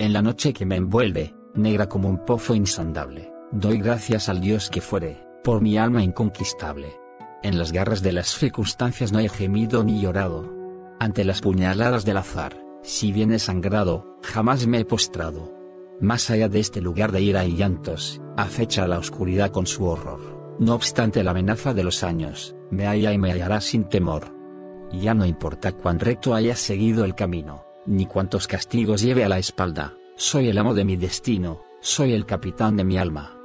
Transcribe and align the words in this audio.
En 0.00 0.14
la 0.14 0.22
noche 0.22 0.54
que 0.54 0.64
me 0.64 0.76
envuelve, 0.76 1.34
negra 1.54 1.86
como 1.86 2.08
un 2.08 2.24
pozo 2.24 2.54
insondable, 2.54 3.34
doy 3.52 3.76
gracias 3.76 4.30
al 4.30 4.40
Dios 4.40 4.70
que 4.70 4.80
fuere, 4.80 5.22
por 5.44 5.60
mi 5.60 5.76
alma 5.76 6.02
inconquistable. 6.02 6.98
En 7.42 7.58
las 7.58 7.70
garras 7.70 8.00
de 8.00 8.12
las 8.12 8.28
circunstancias 8.28 9.12
no 9.12 9.18
he 9.18 9.28
gemido 9.28 9.84
ni 9.84 10.00
llorado. 10.00 10.50
Ante 10.98 11.22
las 11.22 11.42
puñaladas 11.42 12.06
del 12.06 12.16
azar, 12.16 12.56
si 12.82 13.12
bien 13.12 13.30
he 13.30 13.38
sangrado, 13.38 14.16
jamás 14.22 14.66
me 14.66 14.78
he 14.78 14.84
postrado. 14.86 15.52
Más 16.00 16.30
allá 16.30 16.48
de 16.48 16.60
este 16.60 16.80
lugar 16.80 17.12
de 17.12 17.20
ira 17.20 17.44
y 17.44 17.56
llantos, 17.56 18.22
acecha 18.38 18.88
la 18.88 18.96
oscuridad 18.96 19.50
con 19.50 19.66
su 19.66 19.84
horror. 19.84 20.56
No 20.58 20.76
obstante 20.76 21.22
la 21.22 21.32
amenaza 21.32 21.74
de 21.74 21.84
los 21.84 22.04
años, 22.04 22.56
me 22.70 22.86
halla 22.86 23.12
y 23.12 23.18
me 23.18 23.32
hallará 23.32 23.60
sin 23.60 23.84
temor. 23.84 24.34
Ya 24.94 25.12
no 25.12 25.26
importa 25.26 25.72
cuán 25.72 25.98
recto 25.98 26.34
haya 26.34 26.56
seguido 26.56 27.04
el 27.04 27.14
camino, 27.14 27.66
ni 27.86 28.06
cuántos 28.06 28.46
castigos 28.46 29.02
lleve 29.02 29.24
a 29.24 29.28
la 29.28 29.38
espalda, 29.38 29.94
soy 30.16 30.48
el 30.48 30.58
amo 30.58 30.74
de 30.74 30.84
mi 30.84 30.96
destino, 30.96 31.62
soy 31.80 32.12
el 32.12 32.26
capitán 32.26 32.76
de 32.76 32.84
mi 32.84 32.98
alma. 32.98 33.39